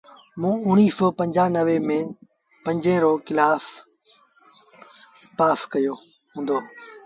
[0.41, 2.13] موݩ اُڻيٚه سو پنجآنويٚ ميݩ
[2.63, 3.65] پنجون ڪلآس
[5.37, 5.95] پآس ڪيو
[6.33, 6.57] هُݩدو۔